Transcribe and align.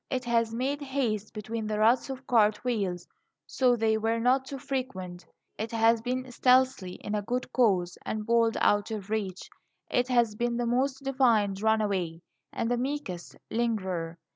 It 0.09 0.25
has 0.25 0.51
made 0.51 0.81
haste 0.81 1.31
between 1.31 1.67
the 1.67 1.77
ruts 1.77 2.09
of 2.09 2.25
cart 2.25 2.63
wheels, 2.65 3.07
so 3.45 3.75
they 3.75 3.99
were 3.99 4.19
not 4.19 4.45
too 4.45 4.57
frequent. 4.57 5.27
It 5.59 5.71
has 5.71 6.01
been 6.01 6.31
stealthy 6.31 6.93
in 7.03 7.13
a 7.13 7.21
good 7.21 7.53
cause, 7.53 7.99
and 8.03 8.25
bold 8.25 8.57
out 8.61 8.89
of 8.89 9.11
reach. 9.11 9.47
It 9.91 10.07
has 10.07 10.33
been 10.33 10.57
the 10.57 10.65
most 10.65 11.03
defiant 11.03 11.61
runaway, 11.61 12.21
and 12.51 12.71
the 12.71 12.77
meekest 12.77 13.35
lingerer. 13.51 14.17